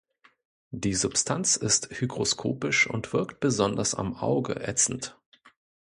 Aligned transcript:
Die 0.71 0.95
Substanz 0.95 1.55
ist 1.57 1.89
hygroskopisch 1.91 2.89
und 2.89 3.13
wirkt 3.13 3.39
besonders 3.39 3.93
am 3.93 4.15
Auge 4.15 4.59
ätzend. 4.67 5.15